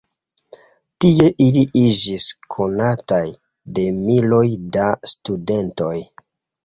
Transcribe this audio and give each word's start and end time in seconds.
Tie 1.03 1.27
ili 1.47 1.61
iĝis 1.81 2.29
konataj 2.57 3.23
de 3.79 3.87
miloj 4.01 4.43
da 4.79 4.89
studentoj. 5.13 5.97